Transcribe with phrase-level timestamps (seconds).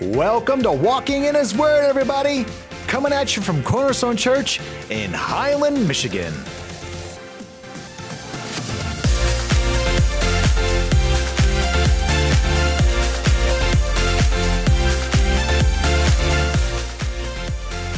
[0.00, 2.46] Welcome to Walking in His Word, everybody.
[2.86, 6.32] Coming at you from Cornerstone Church in Highland, Michigan.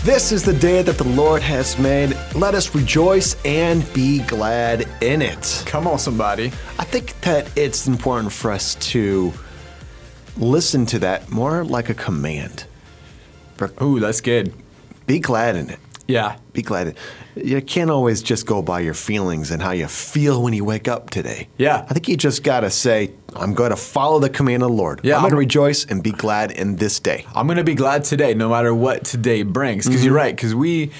[0.03, 2.17] This is the day that the Lord has made.
[2.35, 5.63] Let us rejoice and be glad in it.
[5.67, 6.47] Come on, somebody.
[6.81, 9.33] I think that it's important for us to
[10.37, 12.65] listen to that more like a command.
[13.81, 14.53] Ooh, that's good.
[15.07, 15.79] Be glad in it.
[16.09, 16.37] Yeah.
[16.53, 16.97] Be glad.
[17.37, 20.89] You can't always just go by your feelings and how you feel when you wake
[20.89, 21.49] up today.
[21.59, 21.87] Yeah.
[21.89, 24.75] I think you just got to say, I'm going to follow the command of the
[24.75, 25.01] Lord.
[25.05, 27.25] Yeah, I'm going to rejoice and be glad in this day.
[27.35, 29.87] I'm going to be glad today, no matter what today brings.
[29.87, 30.07] Because Mm-hmm.
[30.07, 30.35] you're right.
[30.37, 30.91] Because we,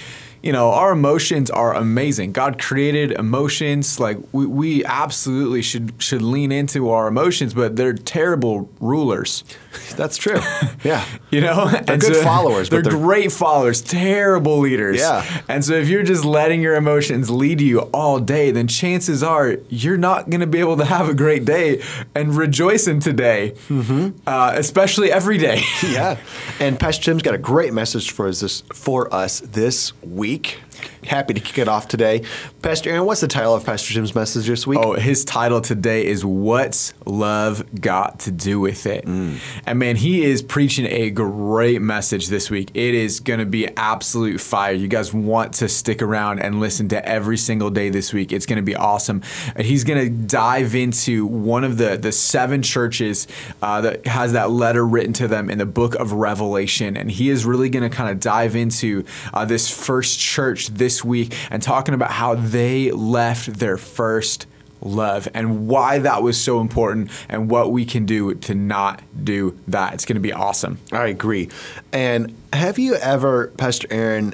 [0.43, 2.33] you know, our emotions are amazing.
[2.33, 3.97] God created emotions.
[3.97, 9.45] Like we, we absolutely should should lean into our emotions, but they're terrible rulers.
[9.95, 10.39] That's true.
[10.83, 11.05] Yeah.
[11.31, 14.99] You know, they're good followers, They're, but they're- great followers, terrible leaders.
[14.99, 15.25] Yeah.
[15.47, 19.55] And so if you're just letting your emotions lead you all day, then chances are
[19.69, 21.81] you're not going to be able to have a great day
[22.13, 24.09] and rejoice in today, mm-hmm.
[24.27, 25.61] uh, especially every day.
[25.87, 26.17] yeah.
[26.59, 30.72] And Pastor Tim's got a great message for us this, for us this week week.
[31.05, 32.23] Happy to kick it off today.
[32.61, 34.79] Pastor Aaron, what's the title of Pastor Jim's message this week?
[34.79, 39.05] Oh, his title today is What's Love Got to Do with It?
[39.05, 39.37] Mm.
[39.65, 42.71] And man, he is preaching a great message this week.
[42.73, 44.71] It is going to be absolute fire.
[44.71, 48.31] You guys want to stick around and listen to every single day this week.
[48.31, 49.21] It's going to be awesome.
[49.59, 53.27] He's going to dive into one of the, the seven churches
[53.61, 56.95] uh, that has that letter written to them in the book of Revelation.
[56.95, 61.03] And he is really going to kind of dive into uh, this first church this
[61.03, 64.47] week and talking about how they left their first
[64.81, 69.57] love and why that was so important and what we can do to not do
[69.67, 69.93] that.
[69.93, 70.79] It's going to be awesome.
[70.91, 71.49] I agree.
[71.91, 74.33] And have you ever, Pastor Aaron,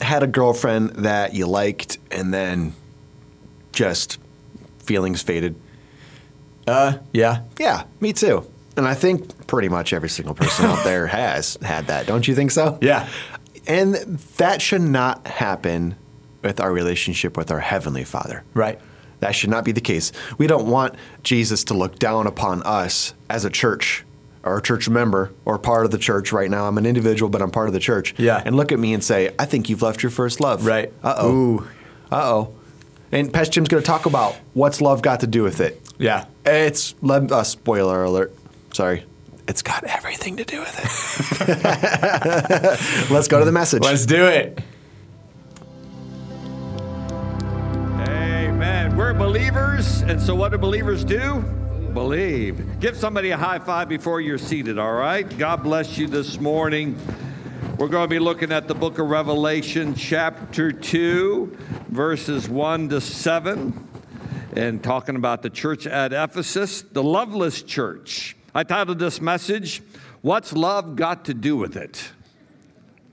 [0.00, 2.74] had a girlfriend that you liked and then
[3.72, 4.18] just
[4.80, 5.54] feelings faded?
[6.66, 7.42] Uh, yeah.
[7.58, 8.48] Yeah, me too.
[8.76, 12.06] And I think pretty much every single person out there has had that.
[12.06, 12.78] Don't you think so?
[12.80, 13.08] Yeah.
[13.68, 13.94] And
[14.38, 15.96] that should not happen
[16.42, 18.42] with our relationship with our Heavenly Father.
[18.54, 18.80] Right.
[19.20, 20.12] That should not be the case.
[20.38, 24.04] We don't want Jesus to look down upon us as a church
[24.44, 26.66] or a church member or part of the church right now.
[26.66, 28.14] I'm an individual, but I'm part of the church.
[28.16, 28.42] Yeah.
[28.44, 30.64] And look at me and say, I think you've left your first love.
[30.64, 30.92] Right.
[31.02, 31.32] Uh oh.
[31.32, 31.58] Ooh.
[32.10, 32.54] Uh oh.
[33.10, 35.80] And Pastor Jim's going to talk about what's love got to do with it.
[35.98, 36.26] Yeah.
[36.46, 38.32] It's, uh, spoiler alert.
[38.72, 39.04] Sorry.
[39.48, 40.84] It's got everything to do with it.
[43.10, 43.82] Let's go to the message.
[43.82, 44.60] Let's do it.
[48.06, 48.94] Amen.
[48.94, 51.40] We're believers, and so what do believers do?
[51.94, 52.78] Believe.
[52.78, 55.26] Give somebody a high five before you're seated, all right?
[55.38, 57.00] God bless you this morning.
[57.78, 61.56] We're going to be looking at the book of Revelation, chapter 2,
[61.88, 63.88] verses 1 to 7,
[64.56, 68.36] and talking about the church at Ephesus, the loveless church.
[68.54, 69.82] I titled this message,
[70.22, 72.10] What's Love Got to Do with It?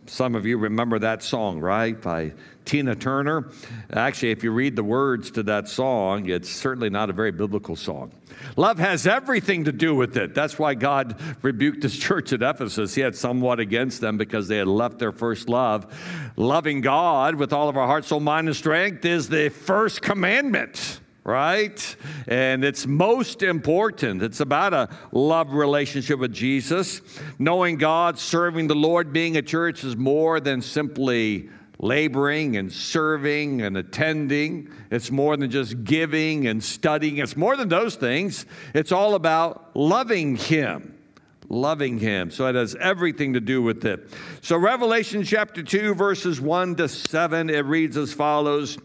[0.08, 2.00] Some of you remember that song, right?
[2.00, 3.50] By Tina Turner.
[3.92, 7.76] Actually, if you read the words to that song, it's certainly not a very biblical
[7.76, 8.12] song.
[8.56, 10.34] Love has everything to do with it.
[10.34, 12.94] That's why God rebuked his church at Ephesus.
[12.96, 15.94] He had somewhat against them because they had left their first love.
[16.38, 21.00] Loving God with all of our heart, soul, mind, and strength is the first commandment
[21.26, 21.96] right?
[22.28, 24.22] And it's most important.
[24.22, 27.02] It's about a love relationship with Jesus.
[27.40, 31.50] Knowing God, serving the Lord, being a church is more than simply
[31.80, 34.70] laboring and serving and attending.
[34.92, 37.18] It's more than just giving and studying.
[37.18, 38.46] It's more than those things.
[38.74, 40.95] It's all about loving Him
[41.50, 42.32] loving him.
[42.32, 44.10] So it has everything to do with it.
[44.42, 48.78] So, Revelation chapter 2, verses 1 to 7, it reads as follows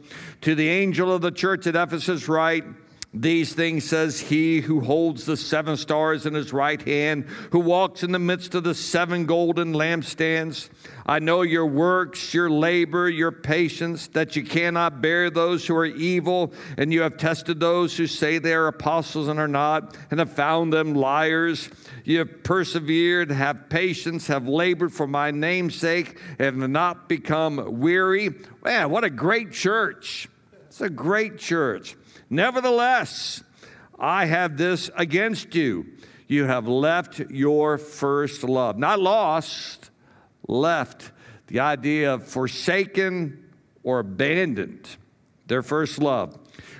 [0.42, 2.64] To the angel of the church at Ephesus, write,
[3.12, 8.04] these things says he who holds the seven stars in his right hand, who walks
[8.04, 10.68] in the midst of the seven golden lampstands.
[11.04, 15.86] I know your works, your labor, your patience, that you cannot bear those who are
[15.86, 20.20] evil, and you have tested those who say they are apostles and are not, and
[20.20, 21.68] have found them liars.
[22.04, 27.80] You have persevered, have patience, have labored for my name's sake, and have not become
[27.80, 28.36] weary.
[28.62, 30.28] Man, what a great church!
[30.70, 31.96] It's a great church.
[32.30, 33.42] Nevertheless,
[33.98, 35.84] I have this against you.
[36.28, 38.78] You have left your first love.
[38.78, 39.90] Not lost,
[40.46, 41.10] left.
[41.48, 43.50] The idea of forsaken
[43.82, 44.88] or abandoned
[45.48, 46.38] their first love.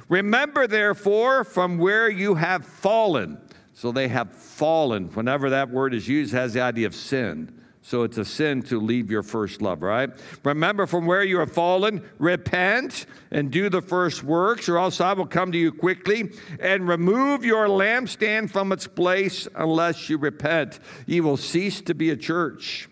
[0.08, 3.38] Remember, therefore, from where you have fallen.
[3.75, 5.08] So they have fallen.
[5.14, 7.60] Whenever that word is used, has the idea of sin.
[7.82, 10.10] So it's a sin to leave your first love, right?
[10.44, 15.14] Remember from where you have fallen, repent and do the first works, or else I
[15.14, 16.30] will come to you quickly
[16.60, 20.78] and remove your lampstand from its place unless you repent.
[21.06, 22.88] You will cease to be a church.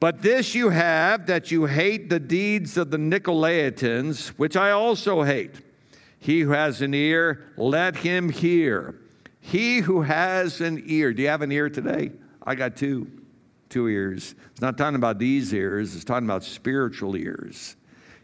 [0.00, 5.22] But this you have that you hate the deeds of the Nicolaitans, which I also
[5.22, 5.54] hate.
[6.18, 9.00] He who has an ear, let him hear.
[9.40, 11.14] He who has an ear.
[11.14, 12.12] Do you have an ear today?
[12.42, 13.10] I got two
[13.68, 14.34] two ears.
[14.52, 17.76] It's not talking about these ears, it's talking about spiritual ears.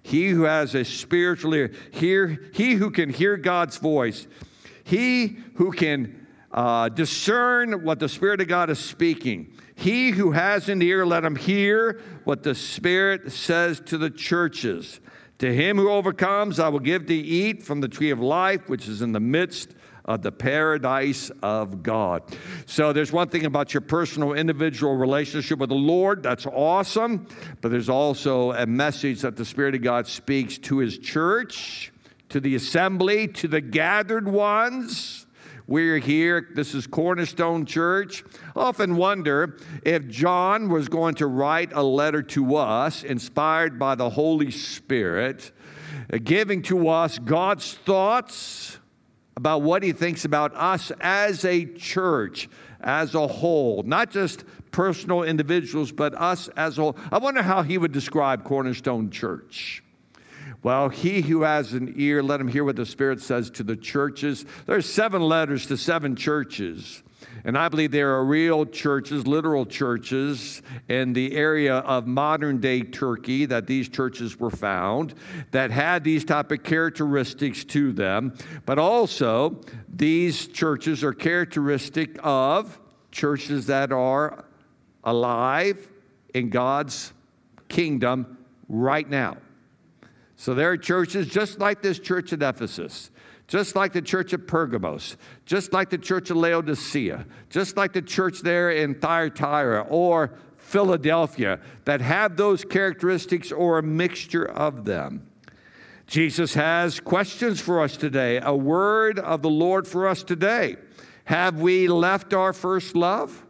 [0.02, 4.26] He who has a spiritual ear, hear, he who can hear God's voice,
[4.84, 9.52] he who can uh, discern what the Spirit of God is speaking.
[9.75, 15.00] He who has an ear, let him hear what the Spirit says to the churches.
[15.38, 18.88] To him who overcomes, I will give to eat from the tree of life, which
[18.88, 19.75] is in the midst
[20.10, 22.24] of the paradise of God.
[22.66, 27.28] So there's one thing about your personal individual relationship with the Lord, that's awesome,
[27.60, 31.92] but there's also a message that the Spirit of God speaks to his church,
[32.30, 35.26] to the assembly, to the gathered ones.
[35.68, 36.48] We're here.
[36.56, 38.24] This is Cornerstone Church.
[38.56, 43.94] I often wonder if John was going to write a letter to us inspired by
[43.94, 45.52] the Holy Spirit,
[46.24, 48.79] giving to us God's thoughts
[49.40, 52.46] about what he thinks about us as a church,
[52.82, 56.96] as a whole, not just personal individuals, but us as a whole.
[57.10, 59.82] I wonder how he would describe Cornerstone Church.
[60.62, 63.76] Well, he who has an ear, let him hear what the Spirit says to the
[63.76, 64.44] churches.
[64.66, 67.02] There's seven letters to seven churches.
[67.44, 72.82] And I believe there are real churches, literal churches, in the area of modern day
[72.82, 75.14] Turkey that these churches were found
[75.50, 78.34] that had these type of characteristics to them.
[78.66, 82.78] But also, these churches are characteristic of
[83.10, 84.44] churches that are
[85.04, 85.88] alive
[86.34, 87.12] in God's
[87.69, 88.38] kingdom
[88.69, 89.37] right now.
[90.37, 93.10] So there are churches just like this church at Ephesus
[93.50, 98.00] just like the church of Pergamos, just like the church of Laodicea, just like the
[98.00, 105.26] church there in Thyatira or Philadelphia, that have those characteristics or a mixture of them.
[106.06, 110.76] Jesus has questions for us today, a word of the Lord for us today.
[111.25, 113.44] Have we left our first love?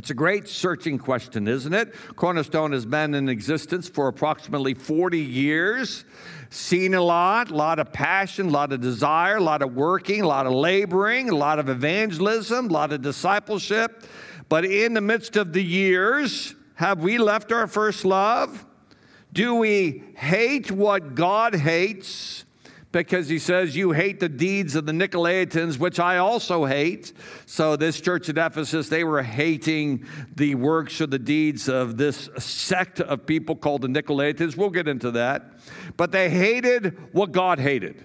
[0.00, 1.94] It's a great searching question, isn't it?
[2.16, 6.06] Cornerstone has been in existence for approximately 40 years
[6.48, 10.22] seen a lot, a lot of passion, a lot of desire, a lot of working,
[10.22, 14.04] a lot of laboring, a lot of evangelism, a lot of discipleship.
[14.48, 18.64] But in the midst of the years, have we left our first love?
[19.34, 22.46] Do we hate what God hates?
[22.92, 27.12] Because he says, You hate the deeds of the Nicolaitans, which I also hate.
[27.46, 32.28] So, this church at Ephesus, they were hating the works or the deeds of this
[32.38, 34.56] sect of people called the Nicolaitans.
[34.56, 35.60] We'll get into that.
[35.96, 38.04] But they hated what God hated.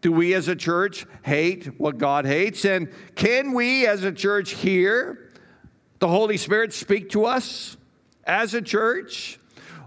[0.00, 2.64] Do we as a church hate what God hates?
[2.64, 5.32] And can we as a church hear
[5.98, 7.76] the Holy Spirit speak to us
[8.24, 9.40] as a church?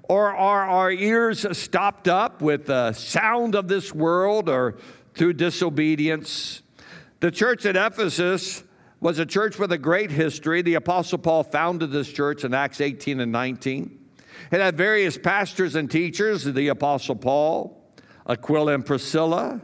[0.10, 4.78] Or are our ears stopped up with the sound of this world or
[5.14, 6.64] through disobedience?
[7.20, 8.64] The church at Ephesus
[9.00, 10.64] was a church with a great history.
[10.64, 14.00] The Apostle Paul founded this church in Acts 18 and 19.
[14.52, 17.80] It had various pastors and teachers, the Apostle Paul,
[18.28, 19.62] Aquila and Priscilla,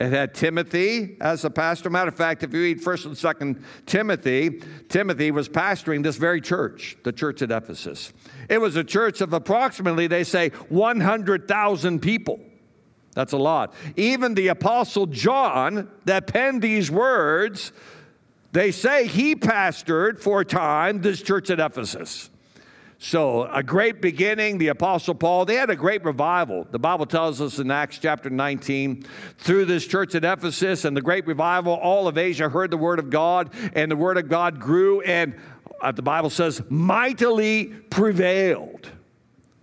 [0.00, 1.90] it had Timothy as a pastor.
[1.90, 3.14] Matter of fact, if you read 1st and
[3.56, 8.12] 2nd Timothy, Timothy was pastoring this very church, the church at Ephesus.
[8.48, 12.38] It was a church of approximately, they say, 100,000 people.
[13.14, 13.74] That's a lot.
[13.96, 17.72] Even the Apostle John, that penned these words,
[18.52, 22.30] they say he pastored for a time this church at Ephesus.
[23.00, 26.66] So, a great beginning, the Apostle Paul, they had a great revival.
[26.68, 29.04] The Bible tells us in Acts chapter 19,
[29.38, 32.98] through this church at Ephesus and the great revival, all of Asia heard the word
[32.98, 35.36] of God, and the word of God grew, and
[35.80, 38.90] uh, the Bible says, mightily prevailed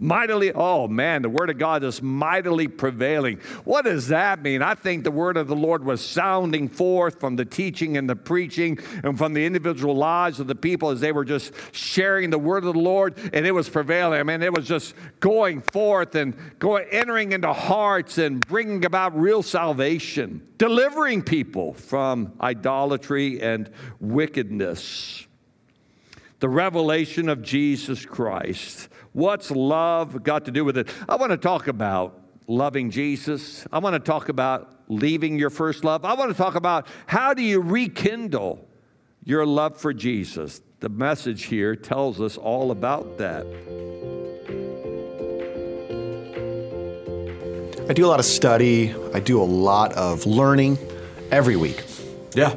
[0.05, 3.39] mightily oh man the word of god is mightily prevailing.
[3.63, 4.61] What does that mean?
[4.61, 8.15] I think the word of the lord was sounding forth from the teaching and the
[8.15, 12.39] preaching and from the individual lives of the people as they were just sharing the
[12.39, 14.19] word of the lord and it was prevailing.
[14.19, 19.17] I mean it was just going forth and going entering into hearts and bringing about
[19.17, 23.69] real salvation delivering people from idolatry and
[23.99, 25.27] wickedness.
[26.39, 30.89] The revelation of jesus christ What's love got to do with it?
[31.07, 33.65] I want to talk about loving Jesus.
[33.71, 36.03] I want to talk about leaving your first love.
[36.03, 38.67] I want to talk about how do you rekindle
[39.23, 40.61] your love for Jesus.
[40.81, 43.45] The message here tells us all about that.
[47.89, 50.77] I do a lot of study, I do a lot of learning
[51.31, 51.85] every week.
[52.33, 52.53] Yeah.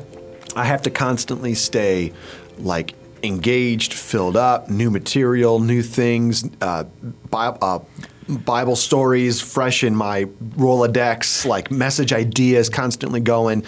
[0.57, 2.13] I have to constantly stay
[2.59, 6.85] like engaged, filled up, new material, new things, uh,
[7.31, 7.79] Bible, uh,
[8.29, 10.25] Bible stories fresh in my
[10.57, 13.65] Rolodex, like message ideas constantly going.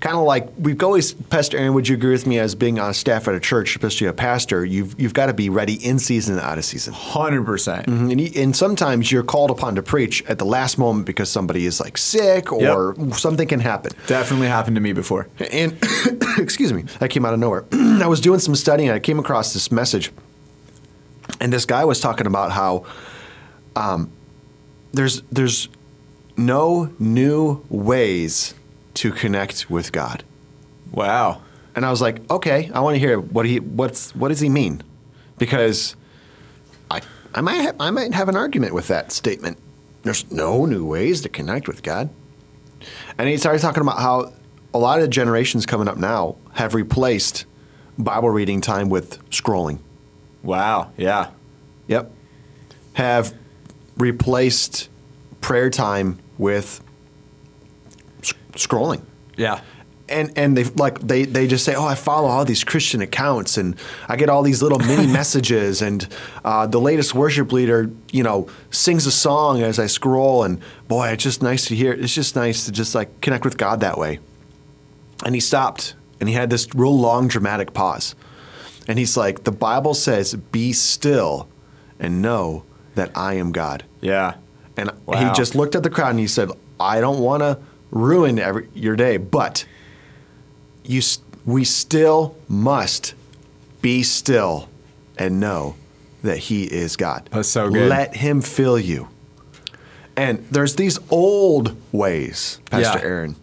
[0.00, 2.92] Kind of like we've always, Pastor Aaron, would you agree with me as being on
[2.94, 6.34] staff at a church, especially a pastor, you've, you've got to be ready in season
[6.36, 6.92] and out of season.
[6.92, 7.44] 100%.
[7.44, 11.30] percent mm-hmm, And, and sometimes you're called upon to preach at the last moment because
[11.30, 13.92] somebody is like sick or something can happen.
[14.06, 15.28] Definitely happened to me before.
[15.50, 15.78] And
[16.38, 17.64] excuse me, that came out of nowhere.
[17.72, 20.12] I was doing some studying and I came across this message.
[21.40, 22.84] And this guy was talking about how
[23.76, 24.10] um,
[24.92, 25.68] there's there's
[26.36, 28.54] no new ways
[28.94, 30.24] to connect with God.
[30.92, 31.42] Wow.
[31.74, 34.48] And I was like, okay, I want to hear what he what's what does he
[34.48, 34.82] mean?
[35.38, 35.96] Because
[36.90, 37.02] I
[37.34, 39.58] I might have, I might have an argument with that statement.
[40.02, 42.10] There's no new ways to connect with God.
[43.18, 44.32] And he started talking about how
[44.74, 47.46] a lot of generations coming up now have replaced
[47.96, 49.78] Bible reading time with scrolling.
[50.42, 50.92] Wow.
[50.96, 51.30] Yeah.
[51.88, 52.12] Yep.
[52.94, 53.34] Have
[53.96, 54.88] replaced
[55.40, 56.82] prayer time with
[58.22, 59.02] s- scrolling
[59.36, 59.60] Yeah.
[60.08, 63.56] and and they like they they just say, oh, I follow all these Christian accounts,
[63.56, 63.76] and
[64.08, 66.06] I get all these little mini messages, and
[66.44, 71.08] uh, the latest worship leader, you know, sings a song as I scroll, and boy,
[71.08, 71.92] it's just nice to hear.
[71.92, 74.18] It's just nice to just like connect with God that way.
[75.24, 78.14] And he stopped, and he had this real long dramatic pause,
[78.86, 81.48] and he's like, the Bible says, "Be still,
[81.98, 84.34] and know that I am God." Yeah.
[84.76, 85.28] And Wow.
[85.28, 87.58] he just looked at the crowd and he said, "I don't want to
[87.90, 89.64] ruin every, your day, but
[90.84, 91.00] you,
[91.46, 93.14] we still must
[93.80, 94.68] be still
[95.16, 95.76] and know
[96.22, 97.28] that He is God.
[97.30, 97.88] That's so good.
[97.88, 99.08] Let Him fill you."
[100.16, 103.04] And there's these old ways, Pastor Yeah.
[103.04, 103.36] Aaron,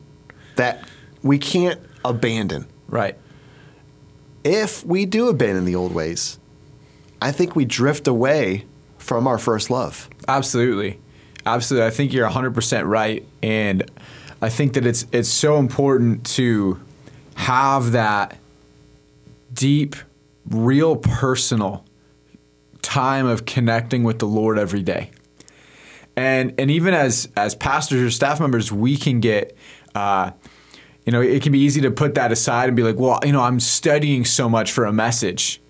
[0.55, 0.83] that
[1.21, 2.65] we can't abandon.
[2.87, 3.17] Right.
[4.43, 6.39] If we do abandon the old ways,
[7.21, 8.65] I think we drift away
[9.01, 10.09] from our first love.
[10.27, 10.99] Absolutely.
[11.45, 11.87] Absolutely.
[11.87, 13.89] I think you're 100% right and
[14.41, 16.79] I think that it's it's so important to
[17.35, 18.37] have that
[19.53, 19.95] deep
[20.49, 21.85] real personal
[22.81, 25.11] time of connecting with the Lord every day.
[26.15, 29.55] And and even as as pastors or staff members, we can get
[29.93, 30.31] uh,
[31.05, 33.31] you know, it can be easy to put that aside and be like, well, you
[33.31, 35.60] know, I'm studying so much for a message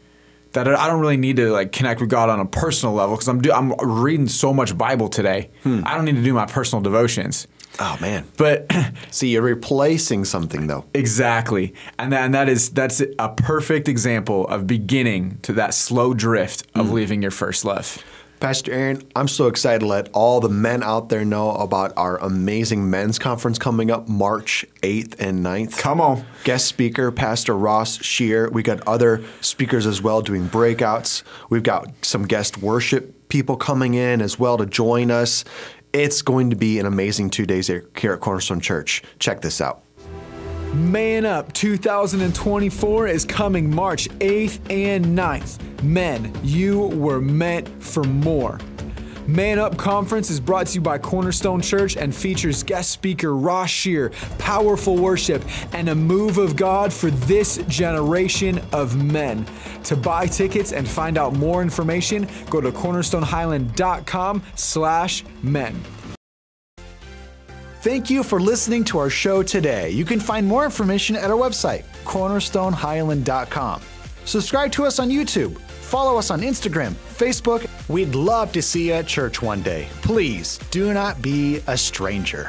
[0.54, 3.28] that I don't really need to like connect with God on a personal level because
[3.28, 5.50] I'm do, I'm reading so much Bible today.
[5.64, 5.82] Hmm.
[5.86, 7.48] I don't need to do my personal devotions.
[7.80, 8.28] Oh man.
[8.38, 8.72] But
[9.12, 10.86] See, you're replacing something though.
[10.94, 16.14] exactly, and that, and that is that's a perfect example of beginning to that slow
[16.14, 16.94] drift of hmm.
[16.94, 18.04] leaving your first love.
[18.42, 22.18] Pastor Aaron, I'm so excited to let all the men out there know about our
[22.18, 25.78] amazing men's conference coming up March 8th and 9th.
[25.78, 26.26] Come on.
[26.44, 28.50] Guest speaker, Pastor Ross Shear.
[28.50, 31.22] We got other speakers as well doing breakouts.
[31.52, 35.46] We've got some guest worship people coming in as well to join us.
[35.94, 39.04] It's going to be an amazing two days here here at Cornerstone Church.
[39.20, 39.84] Check this out.
[40.74, 45.84] Man Up 2024 is coming March 8th and 9th.
[45.84, 48.58] Men, you were meant for more.
[49.28, 53.70] Man Up Conference is brought to you by Cornerstone Church and features guest speaker Ross
[53.70, 59.46] Shear, powerful worship, and a move of God for this generation of men.
[59.84, 65.84] To buy tickets and find out more information, go to cornerstonehighland.com slash men.
[67.82, 69.90] Thank you for listening to our show today.
[69.90, 73.82] You can find more information at our website, cornerstonehighland.com.
[74.24, 75.58] Subscribe to us on YouTube.
[75.58, 77.68] Follow us on Instagram, Facebook.
[77.90, 79.88] We'd love to see you at church one day.
[80.04, 82.48] Please do not be a stranger.